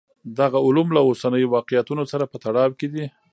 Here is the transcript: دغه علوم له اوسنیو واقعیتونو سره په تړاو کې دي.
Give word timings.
دغه 0.39 0.57
علوم 0.67 0.87
له 0.95 1.01
اوسنیو 1.07 1.51
واقعیتونو 1.55 2.03
سره 2.11 2.23
په 2.31 2.37
تړاو 2.43 2.71
کې 2.79 2.87
دي. 2.93 3.05